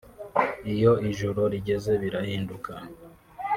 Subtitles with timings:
[0.73, 2.73] Iyo ijoro rigeze birahinduka